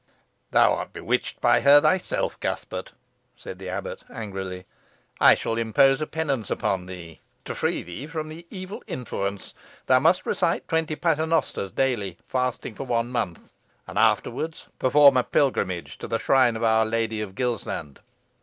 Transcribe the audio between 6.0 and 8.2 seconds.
a penance upon thee, to free thee